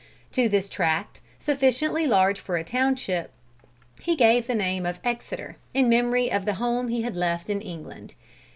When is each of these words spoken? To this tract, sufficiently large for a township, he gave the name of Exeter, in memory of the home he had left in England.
To 0.31 0.49
this 0.49 0.67
tract, 0.67 1.21
sufficiently 1.37 2.07
large 2.07 2.39
for 2.39 2.57
a 2.57 2.63
township, 2.63 3.29
he 4.01 4.15
gave 4.15 4.47
the 4.47 4.55
name 4.55 4.83
of 4.83 4.97
Exeter, 5.03 5.57
in 5.75 5.89
memory 5.89 6.31
of 6.31 6.45
the 6.45 6.55
home 6.55 6.87
he 6.87 7.03
had 7.03 7.15
left 7.15 7.51
in 7.51 7.61
England. 7.61 8.15